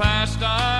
Past 0.00 0.42
I 0.42 0.79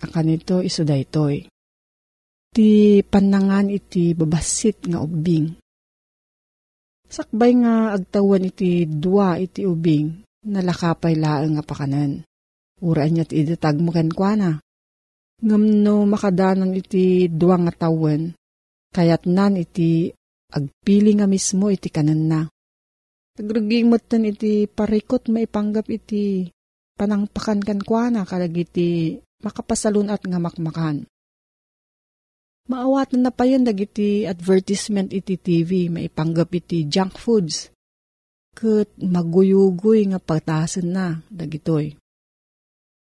akanito 0.00 0.60
iso 0.60 0.84
daytoy. 0.84 1.48
Ti 2.52 2.68
panangan 3.04 3.68
iti 3.68 4.16
babasit 4.16 4.88
nga 4.88 5.04
ubing. 5.04 5.56
Sakbay 7.06 7.52
nga 7.62 7.94
agtawan 7.94 8.48
iti 8.48 8.88
dua 8.88 9.38
iti 9.38 9.62
ubing, 9.62 10.26
nalakapay 10.48 11.14
laeng 11.14 11.56
nga 11.56 11.64
pakanan. 11.64 12.24
Uraan 12.82 13.12
niya 13.14 13.24
ti 13.28 13.40
idatag 13.44 13.78
mo 13.78 13.94
kenkwana. 13.94 14.58
Ngam 15.36 15.62
no 15.84 16.08
makadanan 16.08 16.72
iti 16.72 17.28
dua 17.28 17.60
nga 17.60 17.86
tawen, 17.86 18.32
kayat 18.90 19.28
nan 19.28 19.60
iti 19.60 20.08
agpili 20.48 21.12
nga 21.16 21.28
mismo 21.28 21.68
iti 21.68 21.92
kanan 21.92 22.22
na. 22.24 22.40
Tagruging 23.36 23.92
matan 23.92 24.24
iti 24.24 24.64
parikot 24.64 25.28
maipanggap 25.28 25.92
iti 25.92 26.48
panangpakan 26.96 27.60
kan 27.60 27.80
kwa 27.84 28.08
na 28.08 28.24
kalag 28.24 28.56
iti 28.56 29.20
makapasalunat 29.46 30.26
nga 30.26 30.38
makmakan. 30.42 31.06
Maawatan 32.66 33.22
na 33.22 33.30
pa 33.30 33.46
yan 33.46 33.62
dagiti 33.62 34.26
advertisement 34.26 35.14
iti 35.14 35.38
TV 35.38 35.86
maipanggap 35.86 36.50
iti 36.50 36.90
junk 36.90 37.14
foods. 37.14 37.70
Kat 38.58 38.90
maguyugoy 38.98 40.10
nga 40.10 40.18
patasan 40.18 40.90
na 40.90 41.22
dagitoy. 41.30 41.94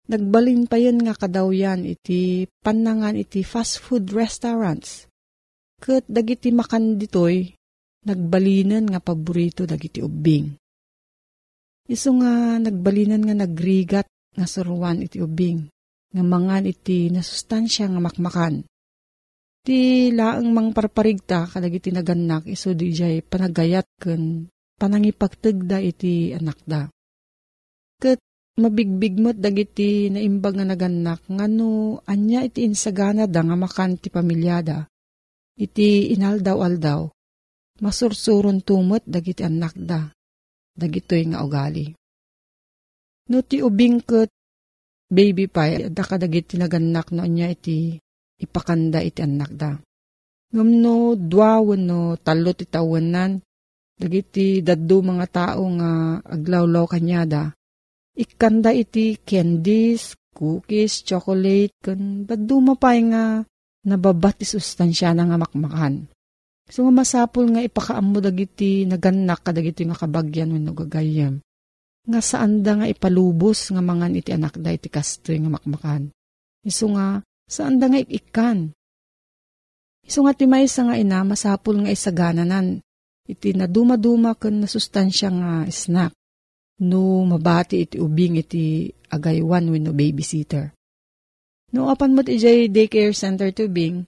Nagbalin 0.05 0.69
pa 0.69 0.77
yan 0.77 1.01
nga 1.01 1.17
kadaw 1.17 1.49
yan 1.49 1.89
iti 1.89 2.45
panangan 2.61 3.17
iti 3.17 3.41
fast 3.41 3.81
food 3.81 4.13
restaurants. 4.13 5.09
Kat 5.81 6.05
dagiti 6.05 6.53
makan 6.53 7.01
ditoy, 7.01 7.57
nagbalinan 8.05 8.85
nga 8.93 9.01
paborito 9.01 9.65
dagiti 9.65 10.05
ubing. 10.05 10.53
Iso 11.89 12.13
nga 12.21 12.61
nagbalinan 12.61 13.25
nga 13.25 13.37
nagrigat 13.49 14.09
nga 14.37 14.45
suruan 14.45 15.01
iti 15.01 15.25
ubing, 15.25 15.73
nga 16.15 16.23
mangan 16.23 16.71
iti 16.71 17.11
nasustansya 17.11 17.91
nga 17.91 17.99
makmakan. 17.99 18.63
Ti 19.65 20.13
laang 20.15 20.55
mang 20.55 20.71
parparigta 20.71 21.51
kadagiti 21.51 21.91
naganak 21.91 22.47
iso 22.47 22.71
di 22.71 22.95
jay 22.95 23.19
panagayat 23.25 23.89
ken 23.99 24.47
panangipagtagda 24.79 25.83
iti 25.83 26.31
anak 26.31 26.61
da. 26.63 26.87
Ket 27.99 28.21
mabigbigmot 28.61 29.41
dagiti 29.41 30.13
naimbag 30.13 30.55
nga 30.63 30.67
naganak 30.69 31.27
ngano 31.27 31.99
anya 32.07 32.47
iti 32.47 32.63
insagana 32.63 33.27
da 33.27 33.43
nga 33.43 33.57
makan 33.59 33.99
ti 33.99 34.13
pamilyada. 34.13 34.87
Iti 35.59 36.13
inaldaw-aldaw 36.15 37.11
masursuron 37.83 38.63
tumot 38.63 39.03
dagiti 39.03 39.43
anak 39.43 39.75
da. 39.75 40.07
Dagitoy 40.75 41.31
nga 41.31 41.43
ugali. 41.43 41.91
No 43.33 43.41
ti 43.41 43.65
ubing 43.65 44.05
ket 44.05 44.29
baby 45.11 45.51
pa 45.51 45.69
da 45.91 46.03
kadagiti 46.03 46.57
naganak 46.57 47.13
no 47.13 47.23
anya 47.23 47.53
iti 47.53 47.99
ipakanda 48.41 49.01
iti 49.05 49.21
anak 49.23 49.51
da. 49.55 49.73
Ngam 50.55 50.71
no 50.81 51.19
dua 51.19 51.61
no 51.77 52.15
talo 52.21 52.51
ti 52.55 52.65
tawanan 52.67 53.43
dagiti 53.99 54.63
daddo 54.63 55.03
mga 55.03 55.27
tao 55.31 55.63
nga 55.79 56.19
aglawlaw 56.23 56.87
kanyada. 56.91 57.55
Ikanda 58.15 58.71
iti 58.71 59.19
candies, 59.19 60.15
cookies, 60.31 61.03
chocolate, 61.03 61.75
kan 61.83 62.23
daddo 62.23 62.63
mapay 62.63 63.03
nga 63.11 63.43
nababat 63.85 64.41
ti 64.43 64.47
sustansya 64.47 65.13
na 65.13 65.27
nga 65.29 65.39
makmakan. 65.39 66.07
So 66.65 66.89
nga 66.89 66.93
masapul 66.97 67.53
nga 67.53 67.61
ipakaam 67.61 68.17
mo 68.17 68.19
dagiti 68.25 68.89
naganak 68.89 69.45
kadagiti 69.45 69.85
nga 69.85 69.99
kabagyan 69.99 70.57
wenno 70.57 70.73
gagayam. 70.73 71.44
Nga 72.05 72.21
saan 72.21 72.61
da 72.61 72.77
nga 72.77 72.87
ipalubos 72.89 73.73
nga 73.73 73.81
mangan 73.81 74.13
iti 74.13 74.29
anak 74.29 74.61
da 74.61 74.69
iti 74.69 74.93
kastoy 74.93 75.41
nga 75.41 75.49
makmakan. 75.49 76.13
Iso 76.61 76.93
nga 76.93 77.25
saan 77.49 77.81
da 77.81 77.89
nga 77.89 78.01
ikan. 78.01 78.69
Iso 80.05 80.21
nga 80.21 80.37
ti 80.37 80.45
maysa 80.45 80.85
nga 80.85 81.01
ina 81.01 81.25
masapul 81.25 81.81
nga 81.81 81.89
isagananan 81.89 82.85
iti 83.25 83.57
na 83.57 83.65
duma-duma 83.65 84.37
ken 84.37 84.61
nasustansya 84.61 85.29
nga 85.33 85.53
snack. 85.73 86.13
No 86.85 87.25
mabati 87.25 87.89
iti 87.89 87.97
ubing 87.97 88.37
iti 88.37 88.93
agaywan 89.09 89.73
wenno 89.73 89.97
babysitter. 89.97 90.77
No 91.73 91.89
apan 91.89 92.13
mo't 92.13 92.29
ijay 92.29 92.69
daycare 92.69 93.17
center 93.17 93.49
to 93.57 93.73
bing, 93.73 94.05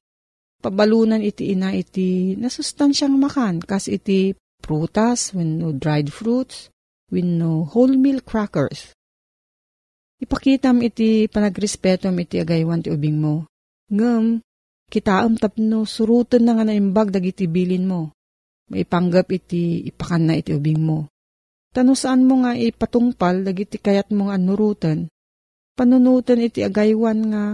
pabalunan 0.60 1.24
iti 1.24 1.48
ina 1.56 1.72
iti 1.72 2.36
nasustansyang 2.36 3.16
makan 3.16 3.64
kas 3.64 3.88
iti 3.88 4.36
prutas 4.60 5.32
wenno 5.32 5.72
dried 5.72 6.12
fruits 6.12 6.68
wenno 7.12 7.66
wholemeal 7.70 8.22
crackers. 8.22 8.92
Ipakitam 10.16 10.80
iti 10.80 11.28
panagrespetom 11.28 12.16
iti 12.24 12.40
agaywan 12.40 12.80
ti 12.80 12.88
ubing 12.88 13.20
mo. 13.20 13.44
Ngem, 13.92 14.40
kitaam 14.88 15.36
tapno 15.36 15.84
surutan 15.84 16.48
na 16.48 16.56
nga 16.56 16.64
naimbag 16.64 17.12
dagiti 17.12 17.44
bilin 17.44 17.84
mo. 17.84 18.16
Maipanggap 18.72 19.30
iti 19.30 19.84
ipakan 19.86 20.22
na 20.26 20.34
iti 20.40 20.56
ubing 20.56 20.80
mo. 20.80 21.06
Tano 21.70 21.92
saan 21.92 22.24
mo 22.24 22.40
nga 22.42 22.56
ipatungpal 22.56 23.44
dagiti 23.44 23.76
kayat 23.76 24.08
mo 24.10 24.32
nga 24.32 24.40
nurutan. 24.40 25.06
Panunutan 25.76 26.40
iti 26.40 26.64
agaywan 26.64 27.18
nga 27.30 27.44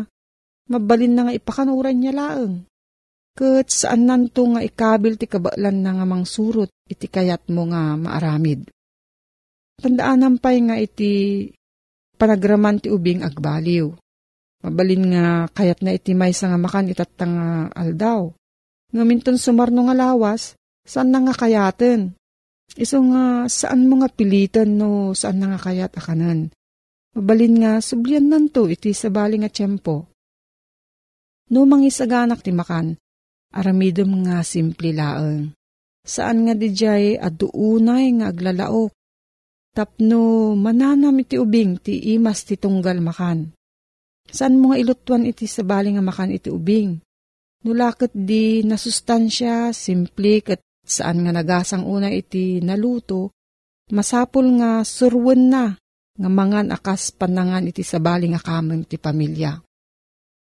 mabalin 0.70 1.12
na 1.18 1.22
nga 1.26 1.34
ipakanuran 1.34 1.98
niya 1.98 2.14
laeng. 2.14 2.62
Kat 3.34 3.66
saan 3.66 4.06
nanto 4.06 4.46
nga 4.46 4.62
ikabil 4.62 5.18
ti 5.18 5.26
kabaklan 5.26 5.82
na 5.82 5.98
nga 5.98 6.06
mangsurot 6.06 6.70
iti 6.86 7.10
kayat 7.10 7.50
mo 7.50 7.66
nga 7.66 7.98
maaramid. 7.98 8.70
Tandaan 9.80 10.36
pay 10.42 10.58
nga 10.66 10.76
iti 10.76 11.46
panagraman 12.18 12.82
ti 12.82 12.92
ubing 12.92 13.24
agbaliw. 13.24 13.88
Mabalin 14.62 15.04
nga 15.10 15.24
kayat 15.50 15.82
na 15.82 15.90
iti 15.96 16.14
maysa 16.14 16.46
nga 16.46 16.58
makan 16.60 16.92
itatang 16.92 17.34
aldaw. 17.74 18.30
Ngaminton 18.92 19.40
sumarno 19.40 19.88
nga 19.88 19.96
lawas, 19.96 20.54
saan 20.86 21.10
na 21.10 21.18
nga 21.24 21.34
kayaten? 21.34 22.14
Iso 22.78 23.02
nga 23.10 23.50
saan 23.50 23.90
mo 23.90 24.00
nga 24.00 24.08
pilitan 24.12 24.78
no 24.78 25.12
saan 25.18 25.42
na 25.42 25.56
nga 25.56 25.60
kayat 25.66 25.92
akanan? 25.98 26.54
Mabalin 27.12 27.58
nga 27.58 27.72
sublian 27.82 28.30
nanto 28.30 28.70
iti 28.70 28.94
sabali 28.94 29.36
nga 29.42 29.50
tiyempo. 29.50 30.08
No 31.52 31.68
mangisaganak 31.68 32.40
ti 32.40 32.54
makan, 32.54 32.96
aramidom 33.52 34.24
nga 34.24 34.40
simple 34.46 34.94
laeng. 34.94 35.52
Saan 36.06 36.46
nga 36.46 36.54
dijay 36.56 37.18
aduunay 37.18 38.14
nga 38.16 38.32
aglalaok. 38.32 38.94
Tapno 39.72 40.52
mananam 40.52 41.16
iti 41.16 41.40
ubing 41.40 41.80
ti 41.80 42.12
imas 42.12 42.44
ti 42.44 42.60
tunggal 42.60 43.00
makan. 43.00 43.56
Saan 44.28 44.60
mo 44.60 44.72
nga 44.72 44.76
ilutuan 44.76 45.24
iti 45.24 45.48
sabali 45.48 45.96
nga 45.96 46.04
makan 46.04 46.36
iti 46.36 46.52
ubing? 46.52 47.00
Nulakot 47.64 48.12
di 48.12 48.60
nasustansya, 48.68 49.72
simple 49.72 50.44
kat 50.44 50.60
saan 50.84 51.24
nga 51.24 51.32
nagasang 51.32 51.88
una 51.88 52.12
iti 52.12 52.60
naluto, 52.60 53.32
masapul 53.96 54.60
nga 54.60 54.84
surwen 54.84 55.48
na 55.48 55.72
nga 56.12 56.28
mangan 56.28 56.68
akas 56.68 57.16
panangan 57.16 57.64
iti 57.72 57.80
sabali 57.80 58.28
nga 58.28 58.44
kameng 58.44 58.84
ti 58.84 59.00
pamilya. 59.00 59.56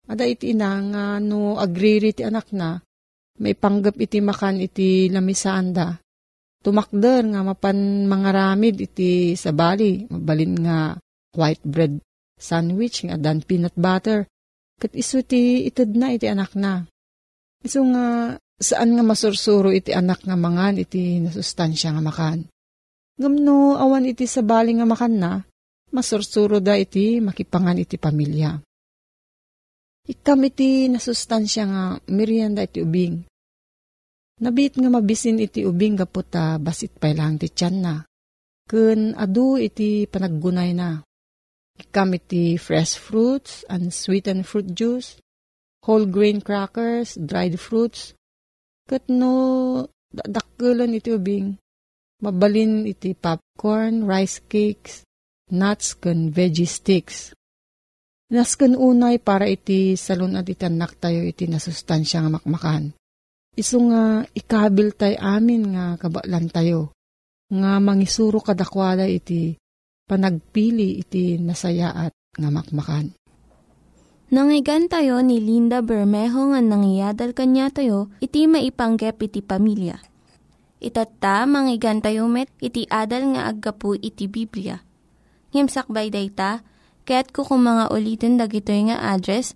Ada 0.08 0.24
iti 0.30 0.54
ina 0.54 0.78
nga 0.94 1.04
no 1.18 1.58
agriri 1.58 2.14
ti 2.14 2.22
anak 2.22 2.54
na, 2.54 2.78
may 3.42 3.58
panggap 3.58 3.98
iti 3.98 4.22
makan 4.22 4.62
iti 4.62 5.10
lamisanda. 5.10 5.98
Tumakder 6.68 7.24
nga 7.32 7.48
mapan 7.48 8.12
mangaramid 8.12 8.76
iti 8.76 9.40
sabali, 9.40 10.04
mabalin 10.12 10.68
nga 10.68 11.00
white 11.32 11.64
bread 11.64 12.04
sandwich 12.36 13.08
nga 13.08 13.16
dan 13.16 13.40
peanut 13.40 13.72
butter. 13.80 14.28
Kat 14.76 14.92
iso 14.92 15.24
ti 15.24 15.64
itad 15.64 15.96
na 15.96 16.12
iti 16.12 16.28
anak 16.28 16.60
na. 16.60 16.84
Iso 17.64 17.88
nga 17.88 18.36
saan 18.60 19.00
nga 19.00 19.04
masursuro 19.08 19.72
iti 19.72 19.96
anak 19.96 20.28
nga 20.28 20.36
mangan 20.36 20.76
iti 20.76 21.24
nasustansya 21.24 21.96
nga 21.96 22.04
makan. 22.04 22.52
Ngamno 23.16 23.80
awan 23.80 24.04
iti 24.04 24.28
sabali 24.28 24.76
nga 24.76 24.84
makan 24.84 25.16
na, 25.24 25.40
masursuro 25.96 26.60
da 26.60 26.76
iti 26.76 27.24
makipangan 27.24 27.80
iti 27.80 27.96
pamilya. 27.96 28.60
Ikam 30.04 30.44
iti 30.44 30.92
nasustansya 30.92 31.64
nga 31.64 31.84
merienda 32.12 32.60
iti 32.68 32.84
ubing. 32.84 33.24
Nabit 34.38 34.78
nga 34.78 34.90
mabisin 34.94 35.42
iti 35.42 35.66
ubing 35.66 35.98
gaputa 35.98 36.62
basit 36.62 36.94
pa 36.94 37.10
lang 37.10 37.42
ti 37.42 37.50
tiyan 37.50 37.76
na. 37.82 37.96
Kun 38.70 39.18
adu 39.18 39.58
iti 39.58 40.06
panaggunay 40.06 40.78
na. 40.78 41.02
Ikam 41.78 42.14
iti 42.14 42.58
fresh 42.62 43.02
fruits 43.02 43.66
and 43.66 43.90
sweetened 43.90 44.46
fruit 44.46 44.70
juice, 44.78 45.18
whole 45.86 46.06
grain 46.06 46.42
crackers, 46.42 47.18
dried 47.18 47.58
fruits. 47.58 48.14
Kat 48.86 49.10
no 49.10 49.34
dakkelan 50.14 50.94
iti 50.94 51.18
ubing. 51.18 51.58
Mabalin 52.22 52.86
iti 52.86 53.14
popcorn, 53.14 54.06
rice 54.06 54.42
cakes, 54.46 55.06
nuts 55.54 55.98
kan 55.98 56.30
veggie 56.30 56.70
sticks. 56.70 57.34
Nasken 58.30 58.78
unay 58.78 59.18
para 59.18 59.50
iti 59.50 59.98
salon 59.98 60.38
at 60.38 60.46
itanak 60.46 61.00
tayo 61.02 61.26
iti 61.26 61.50
nasustansya 61.50 62.26
nga 62.26 62.42
makmakan. 62.42 62.94
Isu 63.58 63.90
nga 63.90 64.22
ikabil 64.38 64.94
tay 64.94 65.18
amin 65.18 65.74
nga 65.74 65.98
kabalan 65.98 66.46
tayo. 66.54 66.94
Nga 67.50 67.82
mangisuro 67.82 68.38
kadakwada 68.38 69.10
iti 69.10 69.58
panagpili 70.06 71.02
iti 71.02 71.42
nasayaat 71.42 72.14
nga 72.38 72.50
makmakan. 72.54 73.18
Nangyigan 74.28 74.92
tayo 74.92 75.24
ni 75.24 75.40
Linda 75.40 75.80
Bermejo 75.80 76.52
nga 76.52 76.60
nangyadal 76.60 77.32
kanya 77.32 77.72
tayo, 77.72 78.12
iti 78.20 78.44
maipanggep 78.44 79.16
iti 79.24 79.40
pamilya. 79.40 80.04
Itatta, 80.84 81.48
manggigan 81.48 82.04
tayo 82.04 82.28
met, 82.28 82.52
iti 82.60 82.84
adal 82.92 83.34
nga 83.34 83.48
aggapu 83.48 83.96
iti 83.96 84.28
Biblia. 84.28 84.84
Ngimsakbay 85.56 86.12
day 86.12 86.28
ta, 86.28 86.62
kaya't 87.08 87.32
kukumanga 87.32 87.88
ulitin 87.88 88.36
dagito 88.36 88.76
nga 88.76 89.16
address, 89.16 89.56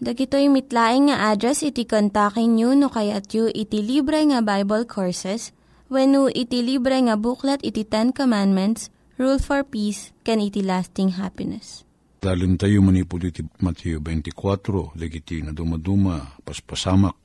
Dagitoy 0.00 0.48
mitlaing 0.48 1.12
nga 1.12 1.28
address 1.28 1.60
iti 1.60 1.84
kontakin 1.84 2.56
nyo 2.56 2.72
no 2.72 2.88
kayat 2.88 3.36
yu 3.36 3.52
iti 3.52 3.84
libre 3.84 4.24
nga 4.32 4.40
Bible 4.40 4.88
Courses 4.88 5.52
when 5.92 6.16
iti 6.32 6.64
libre 6.64 6.96
nga 7.04 7.20
buklat 7.20 7.60
iti 7.60 7.84
Ten 7.84 8.08
Commandments, 8.08 8.88
Rule 9.20 9.36
for 9.36 9.60
Peace, 9.60 10.16
can 10.24 10.40
iti 10.40 10.64
lasting 10.64 11.20
happiness. 11.20 11.84
Dalim 12.16 12.56
tayo 12.56 12.80
manipod 12.80 13.28
iti 13.28 13.44
Mateo 13.60 14.00
24, 14.00 14.96
legiti 14.96 15.44
na 15.44 15.52
dumaduma, 15.52 16.32
paspasamak, 16.48 17.20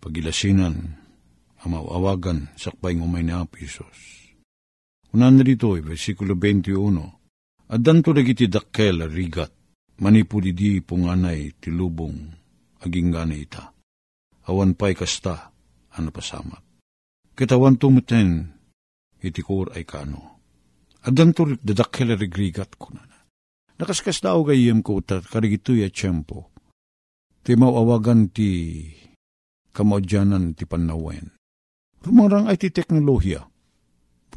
pagilasinan, 0.00 0.96
amawawagan, 1.60 2.48
sakbay 2.56 2.96
ng 2.96 3.04
umay 3.04 3.20
na 3.20 3.44
Apisos. 3.44 4.32
Unan 5.12 5.36
na 5.36 5.44
versikulo 5.84 6.32
21, 6.32 6.72
Adan 7.68 8.00
to 8.00 8.16
legiti 8.16 8.48
dakkel 8.48 9.04
rigat, 9.12 9.63
manipod 10.00 10.46
di 10.50 10.82
punganay 10.82 11.58
tilubong, 11.62 12.16
aging 12.82 13.10
ganay 13.14 13.46
ita. 13.46 13.70
Awan 14.50 14.76
pa'y 14.76 14.92
kasta, 14.92 15.54
ano 15.94 16.10
pasamak. 16.10 16.62
Kitawan 17.34 17.78
tumuten, 17.80 18.54
itikur 19.22 19.72
ay 19.74 19.86
kano. 19.86 20.38
Adan 21.04 21.36
to 21.36 21.56
dadakkel 21.60 22.16
rigrigat 22.16 22.76
ko 22.80 22.92
na. 22.96 23.04
Nakaskas 23.74 24.22
daw 24.22 24.40
gayem 24.46 24.80
ko 24.80 25.02
ta 25.02 25.18
karigito 25.20 25.74
ya 25.74 25.90
tiyempo. 25.90 26.54
Ti 27.44 27.58
mawawagan 27.58 28.30
ti 28.30 28.88
kamaudyanan 29.74 30.54
ti 30.54 30.64
panawen. 30.64 31.34
Rumangrang 32.04 32.46
ay 32.48 32.56
ti 32.56 32.70
teknolohiya. 32.70 33.42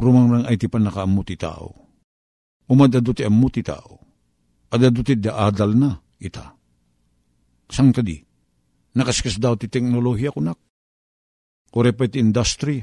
Rumangrang 0.01 0.49
ay 0.49 0.57
ti 0.57 0.67
panakaamu 0.67 1.21
ti 1.23 1.35
tao. 1.37 1.71
Umadado 2.67 3.13
ti 3.15 3.23
amu 3.23 3.47
ti 3.47 3.61
tao. 3.63 4.06
Adado 4.67 4.99
ti 5.03 5.15
daadal 5.15 5.71
na 5.79 5.91
ita. 6.19 6.51
Sang 7.71 7.95
kadi? 7.95 8.19
Nakaskas 8.97 9.39
daw 9.39 9.55
ti 9.55 9.71
teknolohiya 9.71 10.35
kunak. 10.35 10.59
Kurepet 11.71 12.19
industry. 12.19 12.81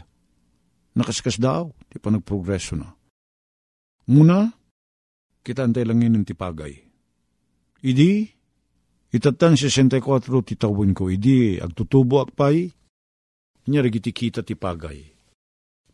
Nakaskas 0.95 1.37
daw 1.41 1.69
ti 1.91 1.99
panagprogreso 1.99 2.79
na. 2.79 2.89
Muna, 4.09 4.47
kita 5.41 5.65
antay 5.65 5.85
lang 5.85 6.05
yun 6.05 6.25
ti 6.25 6.37
pagay. 6.37 6.73
Idi, 7.85 8.29
itatan 9.13 9.57
64 9.57 10.01
ti 10.45 10.55
tawin 10.57 10.93
ko, 10.97 11.09
idi, 11.13 11.61
agtutubo 11.61 12.25
akpay, 12.25 12.69
niya 13.69 13.85
ti 13.89 14.13
kita 14.13 14.45
ti 14.45 14.57
pagay. 14.57 15.01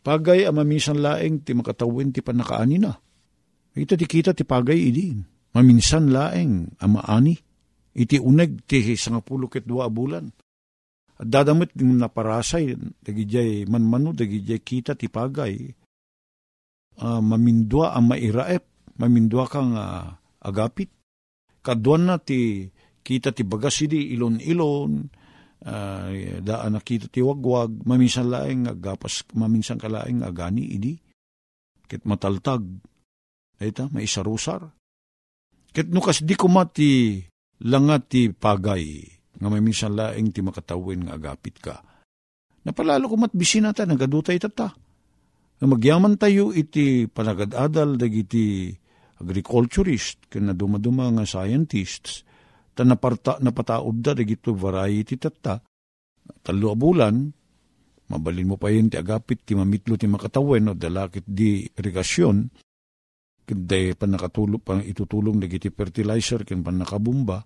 Pagay 0.01 0.49
ang 0.49 0.57
mamisan 0.57 0.97
laeng 0.97 1.45
ti 1.45 1.53
makatawin 1.53 2.09
ti 2.09 2.25
panakaani 2.25 2.77
na. 2.81 2.91
Ito 3.71 3.95
ti 3.95 4.05
kita 4.09 4.33
ti 4.33 4.43
pagay 4.43 4.79
idi. 4.91 5.07
Maminsan 5.51 6.11
laeng 6.11 6.79
ang 6.79 6.91
maani. 6.95 7.35
Iti 7.91 8.15
uneg 8.15 8.63
ti 8.63 8.95
sangapulo 8.95 9.51
ket 9.51 9.67
dua 9.67 9.91
bulan. 9.91 10.31
At 11.19 11.27
dadamit 11.27 11.75
din 11.75 11.99
na 11.99 12.07
parasay, 12.07 12.73
dagijay 13.03 13.67
manmano, 13.67 14.15
dagijay 14.15 14.63
kita 14.63 14.95
ti 14.95 15.11
pagay. 15.11 15.69
Uh, 17.01 17.19
mamindwa 17.19 17.95
ang 17.95 18.07
mairaep 18.07 18.95
mamindwa 19.01 19.45
kang 19.49 19.75
uh, 19.75 20.07
agapit. 20.41 20.89
Kaduan 21.61 22.09
na 22.09 22.17
ti 22.17 22.65
kita 23.01 23.33
ti 23.33 23.45
bagas 23.45 23.81
idi 23.85 24.13
ilon-ilon, 24.13 24.91
uh, 25.65 26.09
daan 26.41 26.71
na 26.73 26.81
kita 26.81 27.09
ti 27.09 27.21
wagwag, 27.21 27.85
maminsan 27.85 28.29
laeng 28.29 28.69
agapas, 28.69 29.25
maminsan 29.33 29.81
kalaeng 29.81 30.21
agani 30.21 30.63
idi. 30.73 30.93
Kit 31.85 32.05
mataltag, 32.07 32.63
ita, 33.59 33.89
may 33.91 34.07
isarusar. 35.71 35.87
Kit 35.87 35.87
nukas 35.87 36.23
di 36.23 36.35
kumati 36.35 37.23
langat 37.63 38.03
ti 38.11 38.21
pagay, 38.29 39.07
nga 39.39 39.47
may 39.47 39.63
minsan 39.63 39.95
laeng 39.95 40.31
ti 40.35 40.43
makatawin 40.43 41.07
nga 41.07 41.15
agapit 41.15 41.55
ka. 41.61 41.79
Napalalo 42.61 43.09
kumat 43.09 43.33
bisinata, 43.33 43.87
nagadutay 43.87 44.37
tata. 44.37 44.69
Nga 45.57 45.65
magyaman 45.65 46.17
tayo 46.17 46.53
iti 46.53 47.09
panagadadal 47.09 47.97
dagiti 47.97 48.69
agriculturist, 49.21 50.29
kaya 50.29 50.53
dumaduma 50.53 51.09
nga 51.13 51.25
scientists, 51.25 52.25
ta 52.73 52.81
naparta, 52.81 53.37
napataod 53.41 54.01
da, 54.01 54.17
dagito 54.17 54.53
variety 54.53 55.17
tatta, 55.17 55.61
talo 56.41 56.73
bulan, 56.73 57.29
mabalin 58.09 58.49
mo 58.49 58.57
pa 58.57 58.73
yun 58.73 58.89
ti 58.89 58.97
agapit, 58.97 59.45
ti 59.45 59.53
mamitlo 59.53 59.97
ti 59.97 60.09
makatawen, 60.09 60.69
no, 60.69 60.73
dalakit 60.73 61.25
di 61.25 61.65
irigasyon, 61.69 62.49
kaya 63.53 63.93
pa 63.95 64.05
nakatulong, 64.07 64.61
pa 64.63 64.79
itutulong 64.79 65.37
dagiti 65.39 65.69
fertilizer, 65.69 66.43
kaya 66.47 66.59
pa 66.63 66.71
nakabumba, 66.71 67.43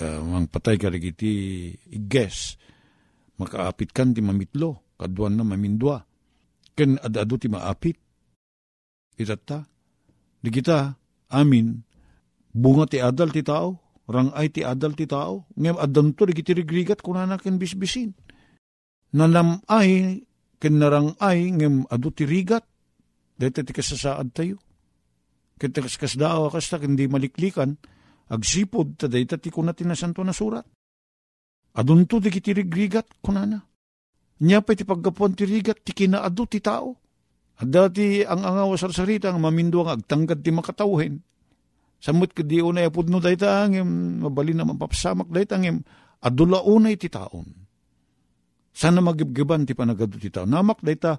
uh, 0.00 0.20
mang 0.22 0.50
patay 0.50 0.76
ka 0.76 0.90
dagiti 0.90 1.70
iges, 1.94 2.58
makaapit 3.38 3.90
kan 3.94 4.14
ti 4.14 4.20
mamitlo, 4.20 4.94
kaduan 4.98 5.38
na 5.38 5.44
mamindwa, 5.46 6.02
ken 6.74 6.98
adado 6.98 7.38
ti 7.38 7.46
maapit, 7.50 7.98
itata, 9.18 9.66
Di 10.44 10.52
kita, 10.52 10.92
amin, 11.32 11.72
bunga 12.52 12.84
ti 12.84 13.00
adal 13.00 13.32
ti 13.32 13.40
tao, 13.40 13.80
rangay 14.04 14.52
ti 14.52 14.60
adal 14.60 14.92
ti 14.92 15.08
tao, 15.08 15.48
ngem 15.56 15.80
adam 15.80 16.12
to, 16.12 16.28
di 16.28 16.36
rigrigat 16.52 17.00
kunana 17.00 17.40
ken 17.40 17.56
bisbisin. 17.56 18.12
Nanamay, 19.16 20.20
ken 20.60 20.74
narangay, 20.76 21.48
ngem 21.48 21.88
adu 21.88 22.12
ti 22.12 22.28
rigat, 22.28 22.60
dito 23.40 23.64
ti 23.64 23.72
kasasaad 23.72 24.36
tayo. 24.36 24.60
Ken 25.54 25.70
ti 25.70 25.80
kasdaaw 25.80 26.50
kasta, 26.50 26.82
ken 26.82 26.98
di 26.98 27.06
maliklikan, 27.06 27.74
agsipod, 28.30 28.98
ta 28.98 29.06
dito 29.06 29.38
ti 29.38 29.50
kunati 29.52 29.86
na 29.86 29.94
santo 29.94 30.24
na 30.26 30.34
surat. 30.34 30.66
Adun 31.74 32.06
to, 32.06 32.22
di 32.22 32.30
kiti 32.30 32.54
rigrigat 32.54 33.22
kunana. 33.22 33.62
Nya 34.42 34.62
pa 34.62 34.74
ti 34.74 34.82
paggapuan 34.82 35.34
ti 35.34 35.46
rigat, 35.46 35.82
ti 35.86 35.94
kinaadu 35.94 36.44
ti 36.50 36.58
tao 36.58 37.04
at 37.54 37.70
dati 37.70 38.26
ang 38.26 38.42
angaw 38.42 38.74
sarsarita 38.74 39.30
ang 39.30 39.38
mamindo 39.38 39.86
ang 39.86 40.02
agtanggad 40.02 40.42
ti 40.42 40.50
makatawin. 40.50 41.14
Samot 42.02 42.34
ka 42.34 42.42
di 42.42 42.58
unay 42.58 42.90
apudno 42.90 43.22
dayta 43.22 43.62
angem, 43.64 44.20
mabalin 44.20 44.60
naman 44.60 44.76
papasamak 44.76 45.30
dayta 45.30 45.56
angem, 45.56 45.80
adula 46.20 46.60
unay 46.66 46.98
ti 46.98 47.06
taon. 47.06 47.46
Sana 48.74 48.98
magibgiban 48.98 49.62
ti 49.62 49.72
panagado 49.78 50.18
ti 50.18 50.28
taon. 50.28 50.50
Namak 50.50 50.82
dayta, 50.82 51.16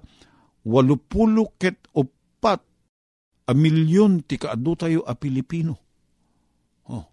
walupulo 0.68 1.56
ket 1.56 1.88
upat 1.96 2.60
a 3.46 3.52
milyon 3.54 4.26
ti 4.26 4.36
kaadu 4.36 4.74
tayo 4.74 5.00
a 5.06 5.14
Pilipino. 5.14 5.74
Oh. 6.90 7.06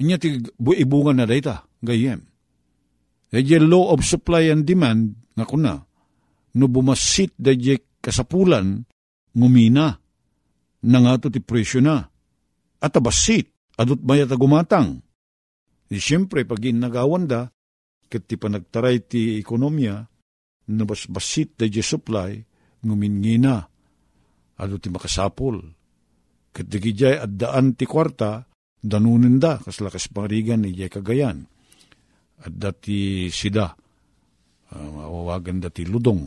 Inya 0.00 0.16
ti 0.16 0.40
ibungan 0.56 1.20
na 1.20 1.28
dayta, 1.28 1.68
gayem. 1.84 2.24
Dadya 3.30 3.62
law 3.62 3.94
of 3.94 4.02
supply 4.02 4.50
and 4.50 4.66
demand, 4.66 5.14
nga 5.38 5.46
kuna, 5.46 5.78
no 6.56 6.64
bumasit 6.66 7.30
dadya 7.38 7.78
kasapulan, 8.02 8.82
ngumina, 9.36 9.94
na 10.82 10.98
nga 10.98 11.30
ti 11.30 11.38
presyo 11.38 11.78
na. 11.78 12.02
At 12.80 12.96
abasit, 12.96 13.54
adot 13.78 14.02
mayat 14.02 14.34
gumatang. 14.34 15.04
Di 15.86 16.00
siyempre, 16.02 16.42
pag 16.42 16.64
inagawan 16.64 17.30
da, 17.30 17.46
kat 18.10 18.26
ti 18.26 18.34
panagtaray 18.34 19.06
ti 19.06 19.38
ekonomiya, 19.38 20.02
nabasbasit 20.66 21.54
dadya 21.54 21.84
supply, 21.86 22.34
ngumingina, 22.82 23.69
adot 24.60 24.80
ti 24.80 24.92
makasapol. 24.92 25.56
Kat 26.50 26.66
di 26.66 26.78
kijay 26.82 27.16
at 27.16 27.32
daan 27.32 27.78
ti 27.78 27.88
kwarta, 27.88 28.44
danunin 28.80 29.40
da, 29.40 29.56
kaslakas 29.56 30.10
pangrigan 30.10 30.66
ni 30.66 30.74
jay 30.76 30.90
kagayan 30.90 31.46
at 32.40 32.52
dati 32.56 33.28
sida, 33.28 33.68
uh, 34.72 34.88
mawawagan 34.88 35.60
dati 35.60 35.84
ludong. 35.84 36.24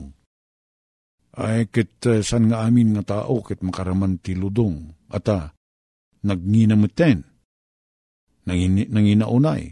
Ay 1.33 1.65
kit 1.73 2.05
uh, 2.05 2.21
san 2.21 2.45
nga 2.49 2.61
amin 2.61 2.93
nga 2.93 3.03
tao 3.25 3.41
kit 3.41 3.65
makaraman 3.65 4.21
ti 4.21 4.37
ludong, 4.37 5.09
ata 5.09 5.49
nagninamiten, 6.23 7.19
nangin, 8.47 8.87
nanginaunay, 8.87 9.63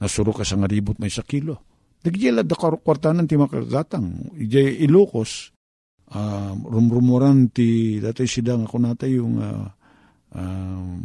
nasuro 0.00 0.32
ka 0.34 0.42
sa 0.42 0.58
nga 0.58 0.66
ribot 0.66 0.98
may 0.98 1.12
sa 1.12 1.22
kilo. 1.22 1.68
Nagyela 2.02 2.42
da 2.42 2.58
kwartanan 2.58 3.30
ti 3.30 3.38
makagatang, 3.38 4.34
ijay 4.34 4.82
ilokos, 4.82 5.54
uh, 6.12 6.52
rumrumuran 6.54 7.50
ti 7.50 7.98
dati 7.98 8.28
sida 8.28 8.54
nga 8.56 8.68
kunata 8.68 9.08
yung 9.08 9.34
uh, 9.40 9.68
um, 10.36 11.00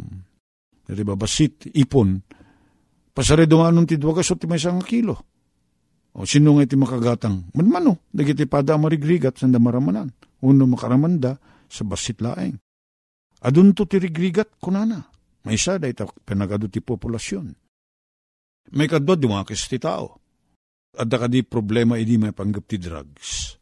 basit, 1.16 1.68
ipon, 1.76 2.20
Pasare 3.18 3.50
dumanon 3.50 3.82
ti 3.82 3.98
dwagas 3.98 4.30
o 4.30 4.38
ti 4.38 4.46
may 4.46 4.62
isang 4.62 4.78
kilo. 4.78 5.18
O 6.14 6.22
sino 6.22 6.54
nga 6.54 6.62
iti 6.62 6.78
makagatang? 6.78 7.50
Manmano, 7.50 8.06
dagiti 8.14 8.46
pada 8.46 8.78
marigrigat 8.78 9.42
sanda 9.42 9.58
maramanan. 9.58 10.14
Uno 10.46 10.70
makaramanda 10.70 11.34
sa 11.66 11.82
basit 11.82 12.22
laeng. 12.22 12.54
Adun 13.42 13.74
to 13.74 13.90
ti 13.90 13.98
rigrigat 13.98 14.62
kunana. 14.62 15.02
May 15.42 15.58
isa 15.58 15.82
da 15.82 15.90
ita 15.90 16.06
pinagado 16.22 16.70
ti 16.70 16.78
populasyon. 16.78 17.46
May 18.78 18.86
kadwa 18.86 19.18
dumakis 19.18 19.66
ti 19.66 19.82
tao. 19.82 20.14
At 20.94 21.10
da 21.10 21.26
di 21.26 21.42
problema 21.42 21.98
idi 21.98 22.22
may 22.22 22.30
panggap 22.30 22.70
ti 22.70 22.78
drugs. 22.78 23.58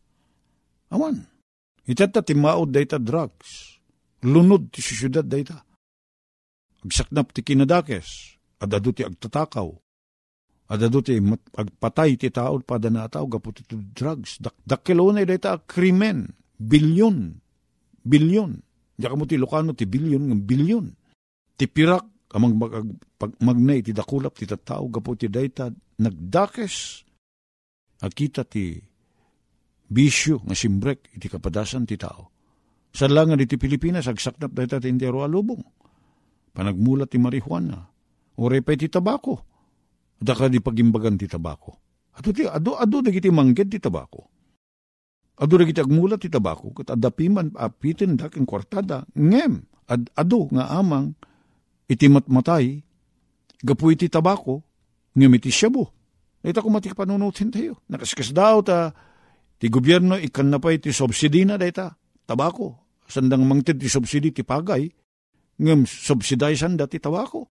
Awan. 0.93 1.36
Itata 1.87 2.23
ti 2.23 2.35
maod 2.35 2.75
da 2.75 2.83
ita 2.83 2.99
drugs. 2.99 3.79
Lunod 4.27 4.75
ti 4.75 4.83
syudad 4.83 5.27
da 5.27 5.39
ita. 5.39 5.59
Agsaknap 6.83 7.31
ti 7.31 7.47
kinadakes 7.47 8.37
adado 8.61 8.93
ti 8.93 9.05
agtatakaw, 9.05 9.69
adado 10.73 10.99
ti 11.05 11.21
agpatay 11.57 12.17
ti 12.17 12.33
tao 12.33 12.61
pada 12.65 12.89
na 12.89 13.09
tao 13.09 13.29
gaputi 13.29 13.63
ti 13.65 13.77
drugs. 13.77 14.41
Dak 14.41 14.57
dakilo 14.65 15.13
na 15.13 15.25
dayta 15.25 15.61
krimen, 15.65 16.33
bilyon, 16.57 17.37
bilyon. 18.05 18.53
Diya 18.97 19.13
mo 19.13 19.29
ti 19.29 19.37
Lucano 19.37 19.77
ti 19.77 19.85
bilyon, 19.85 20.25
ng 20.33 20.43
bilyon. 20.49 20.87
Ti 21.57 21.69
pirak, 21.69 22.33
amang 22.33 22.57
mag, 22.57 22.73
pag, 23.21 23.33
ti 23.85 23.93
dakulap 23.93 24.33
ti 24.41 24.49
tao 24.49 24.89
gaputi 24.89 25.29
dayta 25.29 25.69
nagdakes. 26.01 27.05
Akita 27.97 28.45
ti 28.45 28.77
bisyo 29.87 30.43
nga 30.43 30.55
simbrek 30.55 31.15
iti 31.15 31.31
kapadasan 31.31 31.87
ti 31.87 31.99
tao. 31.99 32.31
Sa 32.91 33.07
langan 33.07 33.41
iti 33.43 33.61
Pilipinas, 33.61 34.09
agsaknap 34.09 34.57
dayta 34.57 34.81
ti 34.81 34.89
intero 34.89 35.21
alubong. 35.21 35.61
Panagmulat 36.57 37.13
ti 37.13 37.21
marihuana, 37.21 37.85
Ure 38.37 38.61
pa 38.61 38.77
ti 38.77 38.89
tabako. 38.89 39.41
Daka 40.17 40.49
di 40.49 40.61
pagimbagan 40.61 41.17
ti 41.17 41.29
tabako. 41.29 41.73
Ado 42.17 42.33
ti 42.33 42.49
ado 42.49 42.77
ado 42.77 43.05
dagiti 43.05 43.29
mangged 43.29 43.69
ti 43.69 43.81
tabako. 43.81 44.23
Ado 45.37 45.55
dagiti 45.61 45.81
agmulat 45.81 46.25
ti 46.25 46.33
tabako 46.33 46.73
ket 46.73 46.93
adapiman 46.93 47.53
apitin 47.53 48.17
dak 48.17 48.37
in 48.41 48.49
kwartada 48.49 49.05
ngem 49.13 49.61
ad 49.89 50.09
ado 50.17 50.49
nga 50.53 50.73
amang 50.73 51.13
iti 51.89 52.09
matmatay 52.09 52.81
gapu 53.61 53.93
iti 53.93 54.09
tabako 54.09 54.65
ngem 55.17 55.37
iti 55.37 55.53
syabo. 55.53 55.93
Ita 56.41 56.65
ko 56.65 56.69
mati 56.73 56.93
panunutin 56.93 57.53
tayo. 57.53 57.81
Nakaskas 57.89 58.33
daw 58.33 58.65
ta 58.65 58.93
ti 59.57 59.67
gobyerno 59.73 60.21
ikan 60.21 60.53
na 60.53 60.59
pa 60.61 60.73
iti 60.73 60.93
subsidi 60.93 61.45
na 61.49 61.57
data 61.57 61.93
tabako. 62.27 63.01
Sandang 63.07 63.47
mangtid 63.47 63.79
ti 63.79 63.89
subsidi 63.89 64.35
ti 64.35 64.43
pagay 64.43 64.91
ngem 65.63 65.87
subsidizan 65.89 66.77
dati 66.77 67.01
tabako. 67.01 67.49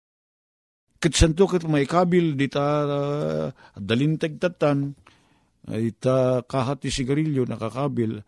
Kat 1.01 1.13
santo 1.15 1.45
kat 1.49 1.65
may 1.67 1.85
kabil 1.85 2.37
di 2.37 2.47
ta 2.47 2.65
uh, 2.85 3.47
dalintag 3.75 4.37
tatan 4.39 4.93
ay 5.69 5.97
ta 5.97 6.45
kahat 6.45 6.85
ti 6.85 6.89
sigarilyo 6.93 7.45
nakakabil 7.49 8.21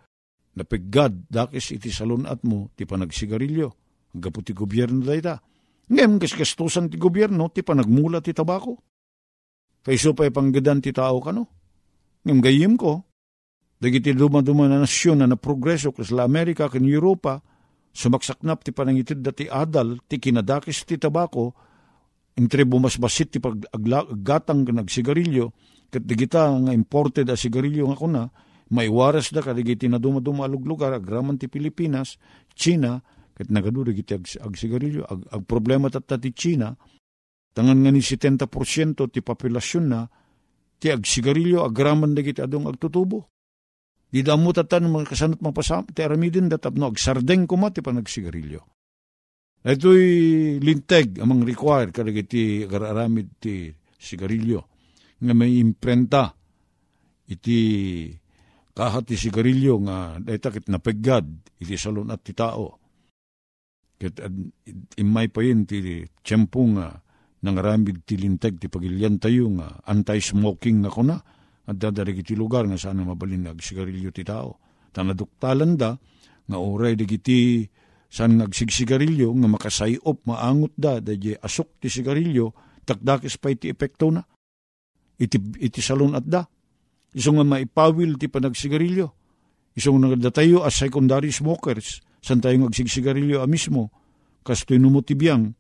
napiggad 0.58 1.30
dakis 1.30 1.70
iti 1.78 1.94
salunat 1.94 2.42
mo 2.42 2.74
ti 2.74 2.90
panagsigarilyo 2.90 3.70
gapu 4.18 4.42
ti 4.42 4.52
gobyerno 4.58 5.06
da 5.06 5.14
ita. 5.14 5.36
Ngem 5.88 6.20
kaskastusan 6.20 6.92
ti 6.92 7.00
gobyerno 7.00 7.48
ti 7.54 7.64
panagmula 7.64 8.20
ti 8.20 8.36
tabako. 8.36 8.76
Kayso 9.88 10.12
pa 10.12 10.28
panggadan 10.28 10.84
ti 10.84 10.92
tao 10.92 11.24
kano. 11.24 11.48
Ngem 12.28 12.44
gayim 12.44 12.74
ko, 12.76 13.07
dagiti 13.78 14.14
dumaduma 14.14 14.66
na 14.66 14.82
nasyon 14.82 15.22
na 15.22 15.28
naprogreso 15.30 15.94
kas 15.94 16.10
la 16.10 16.26
Amerika 16.26 16.70
kan 16.70 16.82
Europa, 16.82 17.42
sumaksaknap 17.94 18.66
ti 18.66 18.74
panangitid 18.74 19.22
dati 19.22 19.46
adal 19.50 20.02
ti 20.10 20.18
kinadakis 20.18 20.86
ti 20.86 20.98
tabako, 20.98 21.54
entre 22.38 22.66
bumasbasit 22.66 23.34
ti 23.34 23.40
paggatang 23.42 24.70
nagsigarilyo, 24.70 25.50
kat 25.90 26.06
digita 26.06 26.54
nga 26.54 26.74
imported 26.74 27.26
a 27.30 27.36
sigarilyo 27.38 27.90
nga 27.90 27.98
kuna, 27.98 28.24
may 28.70 28.92
waras 28.92 29.32
da 29.32 29.42
kadigiti 29.42 29.88
na 29.88 29.98
dumaduma 29.98 30.46
lugar, 30.46 30.94
agraman 30.94 31.40
ti 31.40 31.48
Pilipinas, 31.48 32.20
China, 32.54 33.00
kat 33.34 33.50
nagado 33.50 33.86
digiti 33.86 34.14
ag, 34.14 34.26
ag 34.42 34.54
sigarilyo, 34.54 35.08
ag, 35.08 35.22
ag 35.34 35.44
problema 35.48 35.88
tatta 35.90 36.20
ti 36.20 36.34
China, 36.36 36.76
tangan 37.56 37.80
nga 37.82 37.92
ni 37.94 38.02
70% 38.04 38.46
ti 39.10 39.20
populasyon 39.24 39.86
na, 39.88 40.06
ti 40.78 40.94
ag 40.94 41.02
sigarilyo, 41.02 41.66
agraman 41.66 42.14
digiti 42.14 42.44
adong 42.44 42.70
agtutubo. 42.70 43.37
Di 44.08 44.24
damo 44.24 44.56
tatan 44.56 44.88
mga 44.88 45.12
kasanot 45.12 45.40
mga 45.44 45.56
pasam, 45.56 45.84
ti 45.92 46.00
aramidin 46.00 46.48
datap 46.48 46.80
no, 46.80 46.88
agsardeng 46.92 47.44
kuma 47.44 47.76
ti 47.76 47.84
panagsigarilyo. 47.84 48.62
Ito'y 49.68 50.08
linteg 50.64 51.20
amang 51.20 51.44
require 51.44 51.92
kadagiti 51.92 52.64
agararamid 52.64 53.36
ti 53.36 53.68
sigarilyo 54.00 54.60
nga 55.18 55.34
may 55.36 55.60
imprenta 55.60 56.32
iti 57.28 57.60
kahat 58.72 59.12
ti 59.12 59.20
sigarilyo 59.20 59.74
nga 59.84 60.22
dayta 60.24 60.56
kit 60.56 60.72
napeggad 60.72 61.28
iti 61.60 61.76
salon 61.76 62.14
at 62.16 62.24
ti 62.24 62.32
tao. 62.32 62.80
Ket 63.98 64.24
imay 64.96 65.28
pa 65.28 65.42
yun 65.44 65.68
ti 65.68 66.06
tiyempo 66.24 66.64
nga 66.78 66.96
nangaramid 67.44 68.08
ti 68.08 68.16
linteg 68.16 68.62
ti 68.62 68.72
pagilyan 68.72 69.20
tayo 69.20 69.52
nga 69.58 69.84
anti-smoking 69.84 70.86
nga 70.86 70.92
kuna 70.94 71.18
at 71.68 71.76
dadarig 71.76 72.24
iti 72.24 72.34
lugar 72.34 72.64
nga 72.66 72.80
sana 72.80 73.04
mabalin 73.04 73.52
sigarilyo 73.60 74.10
ti 74.16 74.24
tao. 74.24 74.60
Tanaduktalan 74.96 75.76
da 75.76 75.92
nga 76.48 76.58
oray 76.58 76.96
digiti 76.96 77.68
san 78.08 78.40
ngagsigsigarilyo 78.40 79.36
nga 79.36 79.48
makasayop 79.52 80.24
maangot 80.24 80.74
da 80.80 81.04
dadya 81.04 81.44
asok 81.44 81.84
ti 81.84 81.92
sigarilyo 81.92 82.56
takdakis 82.88 83.36
pa 83.36 83.52
iti 83.52 83.68
epekto 83.68 84.08
na. 84.16 84.24
Iti, 85.20 85.38
iti 85.60 85.84
salon 85.84 86.16
at 86.16 86.24
da. 86.24 86.48
Iso 87.12 87.36
nga 87.36 87.44
maipawil 87.44 88.16
ti 88.16 88.32
panagsigarilyo. 88.32 89.08
Iso 89.76 89.92
nga 89.92 90.08
nagdatayo 90.08 90.64
as 90.64 90.80
secondary 90.80 91.36
smokers 91.36 92.00
san 92.24 92.40
tayo 92.40 92.64
ngagsigsigarilyo 92.64 93.44
a 93.44 93.48
mismo 93.48 93.92
kasto 94.48 94.72
inumutibiyang 94.72 95.52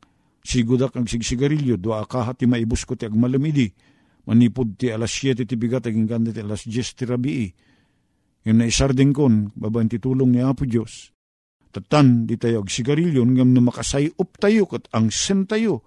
sigudak 0.48 0.96
ang 0.96 1.12
sigsigarilyo 1.12 1.76
do 1.76 1.92
akaha 1.92 2.32
ti 2.32 2.48
maibus 2.48 2.88
ko 2.88 2.96
ti 2.96 3.04
agmalamidi 3.04 3.68
manipod 4.28 4.76
ti 4.76 4.92
alas 4.92 5.16
7 5.24 5.48
ti 5.48 5.56
bigat 5.56 5.88
aging 5.88 6.08
ganda 6.08 6.30
ti 6.36 6.44
alas 6.44 6.68
10 6.68 6.98
ti 7.00 7.04
rabii 7.08 7.46
yun 8.48 8.64
na 8.64 8.68
isarding 8.68 9.12
kon 9.12 9.52
babayan 9.56 9.92
ti 9.92 10.00
tulong 10.00 10.32
ni 10.32 10.40
Apo 10.40 10.64
Diyos. 10.64 11.12
Tatan 11.68 12.24
di 12.24 12.40
tayo 12.40 12.64
ag 12.64 12.72
sigarilyo 12.72 13.28
ngam 13.28 13.52
na 13.52 13.60
makasayop 13.60 14.40
tayo 14.40 14.64
kat 14.72 14.88
ang 14.96 15.12
sen 15.12 15.44
tayo 15.44 15.84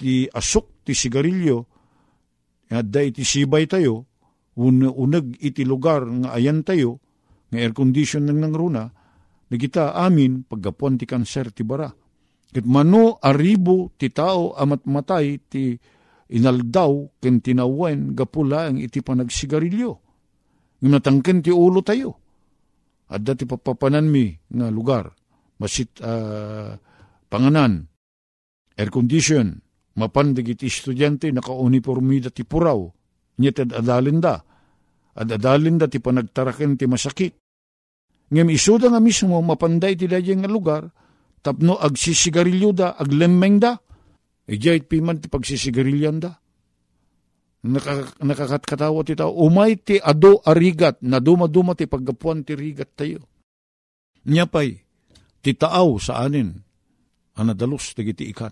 ti 0.00 0.24
asok 0.24 0.88
ti 0.88 0.96
sigarilyo 0.96 1.68
da 2.72 3.00
iti 3.04 3.20
sibay 3.20 3.68
tayo 3.68 4.08
un 4.56 4.88
unag 4.88 5.36
iti 5.44 5.68
lugar 5.68 6.08
nga 6.08 6.32
ayan 6.32 6.64
tayo 6.64 7.04
nga 7.52 7.60
air 7.60 7.76
condition 7.76 8.24
nang 8.24 8.40
nangruna 8.40 8.88
nagita 9.52 9.92
amin 9.92 10.48
paggapuan 10.48 10.96
ti 10.96 11.04
kanser 11.04 11.52
ti 11.52 11.60
bara. 11.60 11.92
Ket 12.52 12.64
mano 12.64 13.20
aribo 13.20 13.92
ti 14.00 14.08
tao 14.08 14.56
amat 14.56 14.88
matay 14.88 15.40
ti 15.44 15.76
inaldaw 16.32 17.20
ken 17.20 17.44
tinawen 17.44 18.16
gapula 18.16 18.72
ang 18.72 18.80
iti 18.80 19.04
panagsigarilyo 19.04 19.90
nga 20.82 20.88
natangken 20.88 21.44
ti 21.44 21.52
ulo 21.52 21.84
tayo 21.84 22.22
at 23.12 23.20
dati 23.20 23.44
papapanan 23.44 24.08
mi 24.08 24.32
nga 24.32 24.72
lugar, 24.72 25.12
masit 25.60 26.00
uh, 26.00 26.72
panganan, 27.28 27.84
air 28.72 28.88
condition, 28.88 29.52
mapandig 30.00 30.56
iti 30.56 30.72
estudyante 30.72 31.28
naka-uniforme 31.28 32.24
dati 32.24 32.40
puraw, 32.48 32.80
Nyet 33.32 33.64
adalin 33.64 34.20
da. 34.20 34.40
At 35.12 35.28
adalin 35.28 35.80
da 35.80 35.88
ti 35.88 36.00
panagtaraken 36.00 36.76
ti 36.76 36.84
masakit. 36.84 37.32
Ngem 38.32 38.48
isuda 38.52 38.92
nga 38.92 39.00
mismo 39.00 39.40
mapanday 39.44 39.92
ti 39.96 40.08
dayeng 40.08 40.44
nga 40.44 40.50
lugar, 40.52 40.88
tapno 41.44 41.76
agsisigarilyo 41.80 42.70
da, 42.72 42.96
aglemmeng 42.96 43.60
da. 43.60 43.76
Ijay 44.48 44.82
piman 44.86 45.22
ti 45.22 45.30
pagsisigarilyan 45.30 46.18
da. 46.18 46.32
Naka, 47.62 48.18
nakakatkatawa 48.26 49.06
ti 49.06 49.14
tao, 49.14 49.30
umay 49.38 49.78
ti 49.78 49.94
ado 50.02 50.42
arigat, 50.42 50.98
na 51.06 51.22
dumaduma 51.22 51.78
ti 51.78 51.86
paggapuan 51.86 52.42
ti 52.42 52.58
rigat 52.58 52.98
tayo. 52.98 53.22
Nyapay, 54.26 54.82
ti 55.38 55.50
taaw 55.54 55.94
sa 56.02 56.26
anin, 56.26 56.50
anadalos 57.38 57.94
ti 57.94 58.02
ikan. 58.02 58.50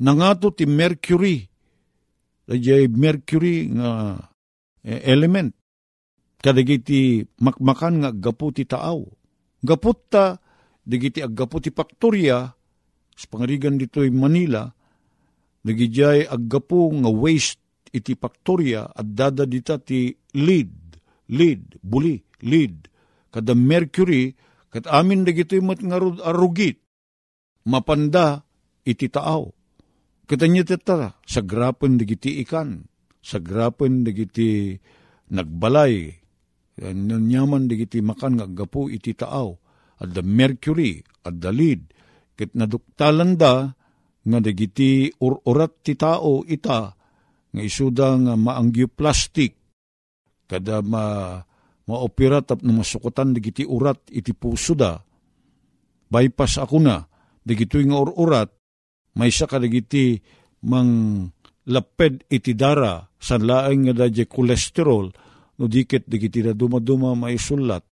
Nangato 0.00 0.48
ti 0.56 0.64
mercury, 0.64 1.44
Dajay 2.50 2.90
mercury 2.90 3.70
nga 3.70 4.18
eh, 4.82 5.00
element. 5.06 5.54
Kadagiti 6.42 7.22
makmakan 7.38 8.02
nga 8.02 8.10
gapu 8.10 8.50
ti 8.50 8.66
taaw. 8.66 9.06
Gaput 9.62 10.10
ta, 10.10 10.34
digiti 10.82 11.22
aggapu 11.22 11.62
ti 11.62 11.70
faktorya, 11.70 12.50
sa 13.20 13.28
pangarigan 13.28 13.76
dito'y 13.76 14.08
Manila, 14.08 14.64
nagijay 15.68 16.24
aggapu 16.24 16.88
nga 17.04 17.12
waste 17.12 17.60
iti 17.92 18.16
faktorya 18.16 18.88
at 18.88 19.12
dada 19.12 19.44
dita 19.44 19.76
ti 19.76 20.16
lead, 20.32 20.72
lead, 21.28 21.76
buli, 21.84 22.16
lead. 22.40 22.88
Kada 23.28 23.52
mercury, 23.52 24.32
kat 24.72 24.88
amin 24.88 25.28
dagito'y 25.28 25.60
mat 25.60 25.84
nga 25.84 26.00
arugit, 26.00 26.80
mapanda 27.68 28.40
iti 28.88 29.12
taaw 29.12 29.52
Katanya 30.30 30.62
tata, 30.62 31.18
sa 31.26 31.42
grapen 31.42 31.98
digiti 31.98 32.38
ikan, 32.46 32.86
sa 33.18 33.42
grapen 33.42 34.06
digiti 34.06 34.78
nagbalay, 35.26 36.06
nanyaman 36.78 37.66
digiti 37.66 37.98
makan 37.98 38.38
nga 38.38 38.46
gapu 38.46 38.86
iti 38.86 39.10
taaw, 39.10 39.58
at 39.98 40.14
the 40.14 40.22
mercury, 40.22 41.02
at 41.26 41.42
the 41.42 41.50
lead, 41.50 41.82
kit 42.40 42.56
naduktalan 42.56 43.36
da, 43.36 43.68
nga 44.20 44.38
digiti 44.40 45.12
ururat 45.20 45.84
ti 45.84 45.92
tao 45.92 46.40
ita, 46.48 46.96
nga 47.52 47.60
isuda 47.60 48.16
nga 48.16 48.34
maanggyo 48.40 48.88
plastic, 48.88 49.52
kada 50.48 50.80
ma 50.80 51.36
maoperat 51.84 52.48
at 52.56 52.60
masukutan 52.64 53.36
digiti 53.36 53.68
urat 53.68 54.08
iti 54.08 54.32
puso 54.32 54.72
da, 54.72 54.96
bypass 56.08 56.64
ako 56.64 56.80
na, 56.80 57.04
digito 57.44 57.76
nga 57.76 57.98
ururat, 58.00 58.48
may 59.20 59.28
sa 59.28 59.44
kadagiti 59.44 60.16
mang 60.64 61.26
laped 61.68 62.24
iti 62.32 62.56
dara 62.56 63.04
sa 63.20 63.36
laeng 63.36 63.90
nga 63.90 64.06
dadya 64.06 64.24
kolesterol 64.24 65.06
no 65.60 65.64
dikit 65.68 66.08
digiti 66.08 66.40
da 66.40 66.56
dumaduma 66.56 67.12
maisulat 67.12 67.84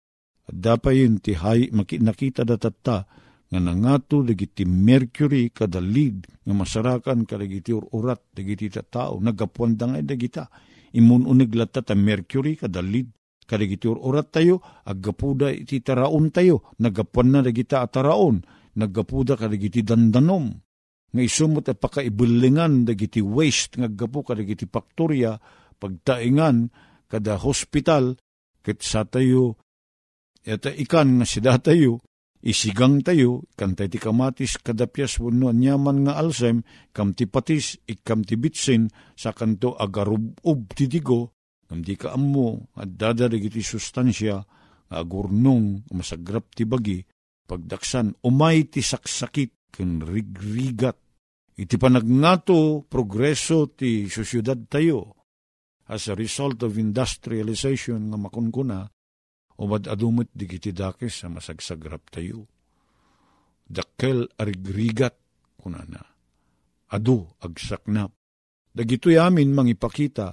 at 0.47 0.55
dapay 0.55 1.03
yun 1.03 1.19
ti 1.19 1.35
hay, 1.35 1.73
nakita 1.75 2.47
datatta 2.47 3.26
nga 3.47 3.61
nangato 3.63 4.27
digiti 4.27 4.67
mercury 4.67 5.55
kada 5.55 5.79
lead 5.79 6.27
nga 6.43 6.55
masarakan 6.55 7.23
kadagiti 7.23 7.71
urat 7.71 8.35
digiti 8.35 8.71
ta 8.75 8.83
tao 8.83 9.23
nagapuan 9.23 9.79
da 9.79 9.87
nga 9.87 10.03
dagita 10.03 10.51
imun 10.99 11.27
unig 11.31 11.55
latta 11.55 11.83
ta 11.83 11.95
mercury 11.95 12.59
kada 12.59 12.83
lead 12.83 13.07
kadagiti 13.47 13.87
urat 13.87 14.35
tayo 14.35 14.59
aggapuda 14.83 15.55
iti 15.55 15.79
taraon 15.79 16.35
tayo 16.35 16.75
nagapuan 16.83 17.31
na 17.31 17.41
dagita 17.47 17.87
ataraon 17.87 18.43
naggapuda 18.77 19.41
kadagiti 19.41 19.81
dandanom. 19.81 20.53
Nga 21.17 21.23
isumot 21.25 21.65
at 21.65 21.81
pakaibulingan 21.81 22.85
dagiti 22.85 23.25
waste 23.25 23.81
nga 23.81 23.89
gapu 23.89 24.21
kadagiti 24.21 24.69
faktorya 24.69 25.41
pagtaingan 25.81 26.69
kada 27.09 27.41
hospital 27.41 28.21
ket 28.61 28.85
sa 28.85 29.09
tayo 29.09 29.57
eta 30.45 30.69
ikan 30.69 31.23
nga 31.23 31.27
sida 31.27 31.57
tayo 31.57 32.05
isigang 32.47 33.03
tayo 33.03 33.43
kantay 33.59 33.91
ti 33.91 33.99
kamatis 33.99 34.63
kadapyas 34.63 35.19
wano 35.19 35.51
nyaman 35.51 36.07
nga 36.07 36.15
alsem 36.23 36.63
kam 36.95 37.11
ti 37.11 37.27
patis 37.27 37.75
ikam 37.91 38.23
ti 38.23 38.39
bitsin 38.39 38.87
sa 39.19 39.35
kanto 39.35 39.75
agarubub 39.75 40.71
ti 40.71 40.87
digo 40.87 41.35
kam 41.67 41.83
di 41.83 41.99
ka 41.99 42.15
ammo 42.15 42.71
at 42.79 42.95
dadarigiti 42.95 43.67
sustansya 43.67 44.39
nga 44.87 44.97
agurnong 45.03 45.91
masagrap 45.91 46.55
ti 46.55 46.63
bagi 46.63 47.03
pagdaksan 47.47 48.23
umay 48.23 48.67
ti 48.71 48.83
saksakit 48.83 49.71
ken 49.71 50.01
rigrigat. 50.03 50.97
Iti 51.57 51.77
panagnato 51.81 52.85
progreso 52.85 53.73
ti 53.73 54.09
susyudad 54.09 54.61
tayo. 54.69 55.17
As 55.87 56.11
a 56.11 56.19
result 56.19 56.67
of 56.67 56.77
industrialization 56.77 58.11
nga 58.11 58.19
makunkuna, 58.19 58.85
umad 59.61 59.89
adumot 59.89 60.29
di 60.33 60.45
kiti 60.45 60.73
dakes 60.73 61.25
sa 61.25 61.33
masagsagrap 61.33 62.13
tayo. 62.13 62.47
Dakkel 63.67 64.29
arigrigat 64.39 65.17
kunana. 65.59 66.03
Adu 66.93 67.27
agsaknap. 67.43 68.15
Dagitoy 68.77 69.19
amin 69.19 69.57
mangipakita 69.57 70.29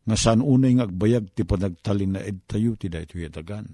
nga 0.00 0.16
saan 0.16 0.44
unay 0.44 0.76
nga 0.78 0.86
agbayag 0.86 1.32
ti 1.34 1.42
panagtalin 1.42 2.16
na 2.16 2.20
ed 2.22 2.44
tayo 2.44 2.76
ti 2.76 2.86
dayto 2.86 3.16
yadagan. 3.16 3.66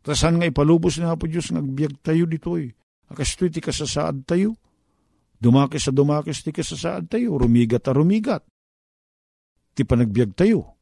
Tasan 0.00 0.40
nga 0.40 0.48
ipalubos 0.48 0.96
na 1.02 1.18
po 1.18 1.28
Diyos 1.28 1.50
nga 1.52 1.60
agbyag 1.60 2.00
tayo 2.00 2.24
ditoy. 2.24 2.70
Akastoy 3.10 3.50
ti 3.52 3.60
kasasaad 3.60 4.24
tayo 4.24 4.56
Dumakis 5.38 5.86
sa 5.86 5.94
dumakis 5.94 6.42
ti 6.42 6.50
kasasaad 6.50 7.06
tayo, 7.06 7.38
rumigat 7.38 7.86
a 7.86 7.94
rumigat. 7.94 8.42
Ti 9.70 9.86
panagbiag 9.86 10.34
tayo. 10.34 10.74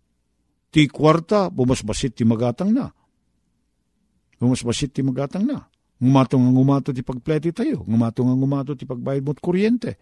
Ti 0.72 0.88
kwarta, 0.88 1.52
bumasbasit 1.52 2.16
ti 2.16 2.24
magatang 2.24 2.72
na. 2.72 2.88
Bumasbasit 4.36 4.92
ti 4.92 5.00
magatang 5.00 5.44
na. 5.48 5.68
Ngumato 5.96 6.36
nga 6.36 6.50
ngumato 6.52 6.90
ti 6.92 7.00
pagpleti 7.00 7.50
tayo. 7.56 7.84
Ngumato 7.88 8.20
nga 8.20 8.34
ngumato 8.36 8.72
ti 8.76 8.84
pagbayad 8.84 9.24
mo't 9.24 9.40
kuryente. 9.40 9.96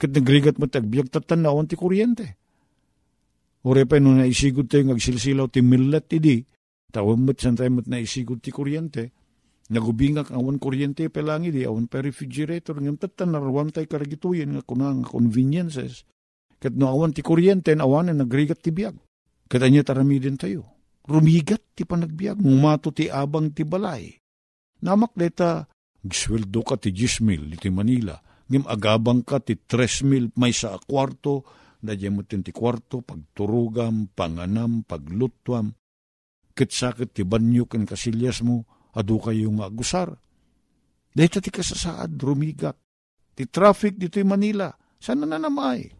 Kat 0.00 0.10
nagrigat 0.16 0.56
mo 0.56 0.64
tagbiag 0.64 1.12
tatanawan 1.12 1.68
ti 1.68 1.76
kuryente. 1.76 2.40
Ure 3.60 3.84
pa 3.84 4.00
nung 4.00 4.16
naisigod 4.16 4.72
tayo 4.72 4.88
ngagsilsilaw 4.88 5.52
ti 5.52 5.60
millet 5.60 6.08
ti 6.08 6.16
di. 6.16 6.40
Tawag 6.88 7.20
mo't 7.20 7.36
san 7.36 7.54
tayo 7.54 7.68
mo't 7.68 7.88
naisigod 7.88 8.40
ti 8.40 8.48
kuryente 8.48 9.12
Nagubingak 9.70 10.34
awan 10.34 10.58
kuryente 10.58 11.06
pelangi 11.14 11.54
di 11.54 11.62
awan 11.62 11.86
pa 11.86 12.02
refrigerator 12.02 12.74
ngam 12.82 12.98
tatan 12.98 13.38
narwan 13.38 13.70
tay 13.70 13.86
karagituyen 13.86 14.58
nga 14.58 14.66
kunang 14.66 15.06
conveniences. 15.06 16.02
Kat 16.58 16.74
no 16.74 16.90
awan 16.90 17.14
ti 17.14 17.22
kuryente 17.22 17.70
awan 17.78 18.10
na 18.10 18.18
nagrigat 18.18 18.58
ti 18.58 18.74
biag. 18.74 18.98
Katanya 19.46 19.86
taramidin 19.86 20.34
tayo. 20.34 20.66
Rumigat 21.06 21.72
ti 21.72 21.88
panagbiag, 21.88 22.40
ngumato 22.40 22.92
ti 22.92 23.08
abang 23.08 23.50
ti 23.54 23.64
balay. 23.64 24.12
Namak 24.84 25.16
deta, 25.16 25.64
gsweldo 26.00 26.60
ka 26.64 26.76
ti 26.80 26.92
10 26.92 27.24
mil 27.24 27.42
iti 27.52 27.68
Manila. 27.68 28.16
Ngim 28.50 28.66
agabang 28.66 29.22
ka 29.22 29.38
ti 29.38 29.54
3 29.54 30.08
mil 30.08 30.24
may 30.34 30.50
sa 30.50 30.76
kwarto, 30.80 31.46
dadya 31.78 32.10
mo 32.10 32.24
ti 32.26 32.36
kwarto, 32.52 33.00
pagturugam, 33.04 34.10
panganam, 34.12 34.82
paglutwam. 34.84 35.72
Kitsakit 36.50 37.14
ti 37.14 37.22
banyo 37.22 37.64
ken 37.70 37.86
kasilyas 37.86 38.42
mo, 38.42 38.66
adu 38.96 39.22
kayo 39.22 39.48
nga 39.54 39.70
agusar. 39.70 40.10
Dahil 41.10 41.30
ti 41.30 41.50
kasasaad, 41.50 42.18
rumigat. 42.18 42.76
Ti 43.34 43.46
traffic 43.46 43.96
dito 43.96 44.18
yung 44.18 44.34
Manila, 44.34 44.68
sana 44.98 45.26
na 45.26 45.38
namay. 45.38 45.99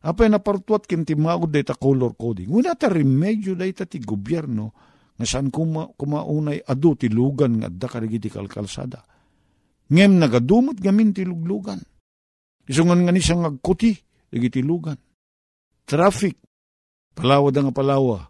Apay 0.00 0.32
napartuat 0.32 0.88
kim 0.88 1.04
ti 1.04 1.12
maud 1.12 1.52
data 1.52 1.76
color 1.76 2.16
coding. 2.16 2.48
Wala 2.48 2.72
ta 2.72 2.88
remedyo 2.88 3.52
data 3.52 3.84
ti 3.84 4.00
gobyerno 4.00 4.72
nga 5.20 5.26
saan 5.28 5.52
kuma, 5.52 5.92
kumaunay 5.92 6.64
adu 6.64 6.96
ti 6.96 7.12
lugan 7.12 7.60
nga 7.60 7.68
adda 7.68 7.86
karigiti 7.86 8.32
kalkalsada. 8.32 9.04
Ngem 9.92 10.16
nagadumot 10.16 10.80
gamin 10.80 11.12
ti 11.12 11.28
luglugan. 11.28 11.84
Isungan 12.64 13.04
nga 13.04 13.12
ni 13.12 13.20
siyang 13.20 13.44
agkuti, 13.44 13.92
ligiti 14.32 14.64
lugan. 14.64 14.96
Traffic, 15.84 16.38
palawa 17.12 17.52
da 17.52 17.60
nga 17.66 17.74
palawa, 17.74 18.24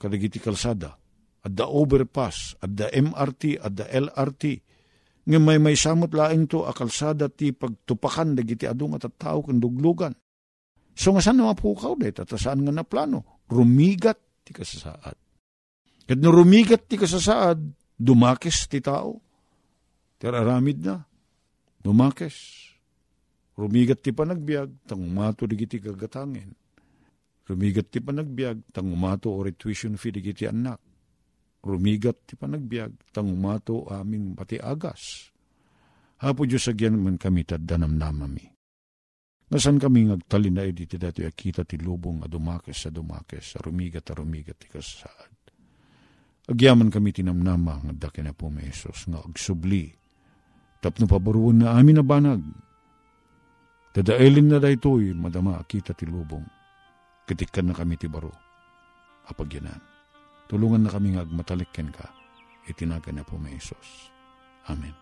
kadagiti 0.00 0.42
kalsada 0.42 0.98
at 1.42 1.52
the 1.58 1.66
overpass, 1.66 2.54
at 2.62 2.74
the 2.74 2.86
MRT, 2.90 3.58
at 3.58 3.74
the 3.74 3.86
LRT. 3.86 4.44
Nga 5.22 5.38
may 5.38 5.58
may 5.58 5.78
samot 5.78 6.10
laing 6.14 6.50
to 6.50 6.66
akalsada 6.66 7.30
ti 7.30 7.54
pagtupakan 7.54 8.34
dagiti 8.34 8.66
adung 8.66 8.98
at 8.98 9.06
tao 9.14 9.42
kang 9.42 9.62
duglugan. 9.62 10.14
So 10.92 11.12
nga 11.12 11.24
saan 11.24 11.40
naman 11.40 11.56
po 11.56 11.72
ka 11.72 11.92
ulit 11.92 12.20
at 12.20 12.28
saan 12.36 12.62
nga 12.64 12.72
na 12.72 12.84
plano? 12.84 13.42
Rumigat 13.48 14.44
ti 14.44 14.52
kasasaad. 14.52 15.16
Kat 16.02 16.18
no 16.18 16.28
rumigat 16.34 16.88
ti 16.88 17.00
kasasaad, 17.00 17.58
dumakes 17.96 18.68
ti 18.68 18.80
tao. 18.82 19.20
Tiraramid 20.20 20.78
na. 20.84 21.00
Dumakes. 21.82 22.36
Rumigat 23.58 24.00
ti 24.00 24.14
panagbiag, 24.14 24.86
tangumato 24.88 25.44
digiti 25.44 25.82
gagatangin. 25.82 26.50
Rumigat 27.48 27.90
ti 27.92 28.00
panagbiag, 28.00 28.72
tangumato 28.72 29.34
o 29.34 29.44
tuition 29.52 29.98
fee 29.98 30.14
digiti 30.14 30.46
anak 30.46 30.92
rumigat 31.62 32.26
ti 32.26 32.34
panagbiag, 32.34 33.14
tangumato 33.14 33.86
aming 33.86 34.34
pati 34.34 34.58
agas. 34.58 35.30
Hapo 36.22 36.46
Diyos 36.46 36.66
agyan 36.70 36.98
man 36.98 37.18
kami 37.18 37.46
taddanam 37.46 37.94
namami. 37.94 38.46
Nasan 39.52 39.76
kami 39.76 40.08
ngagtalin 40.08 40.56
na 40.56 40.64
iti 40.64 40.96
dati 40.96 41.28
akita 41.28 41.68
ti 41.68 41.76
lubong 41.76 42.24
a 42.24 42.26
dumakes 42.26 42.88
sa 42.88 42.88
dumakes, 42.88 43.52
a 43.52 43.60
rumigat 43.60 44.08
a 44.08 44.16
rumigat 44.16 44.56
ti 44.56 44.64
kasaad. 44.72 45.32
Agyaman 46.48 46.88
kami 46.88 47.12
tinamnama 47.12 47.84
nga 47.84 48.08
daki 48.08 48.24
na 48.24 48.32
po 48.32 48.48
may 48.48 48.72
Isos, 48.72 49.04
nga 49.04 49.20
agsubli. 49.20 49.92
Tapno 50.80 51.04
pabaruon 51.04 51.62
na 51.62 51.76
amin 51.76 52.00
na 52.00 52.04
banag. 52.04 52.42
Dadaelin 53.92 54.56
na 54.56 54.58
da 54.58 54.72
ito'y 54.72 55.12
madama 55.12 55.60
akita 55.60 55.92
ti 55.92 56.08
lubong. 56.08 56.48
Kitikan 57.28 57.68
na 57.70 57.76
kami 57.76 58.00
ti 58.00 58.08
baro. 58.08 58.32
Apagyanan. 59.28 59.78
Tulungan 60.48 60.88
na 60.88 60.90
kami 60.90 61.14
nga 61.14 61.28
agmatalikken 61.28 61.92
ka. 61.92 62.08
Itinaga 62.66 63.12
na 63.12 63.22
po 63.22 63.36
may 63.36 63.60
Isos. 63.60 64.10
Amen. 64.66 65.01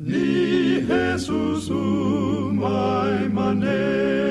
ni 0.00 0.80
Jesus 0.88 1.70
umay 1.70 3.28
manen. 3.36 4.27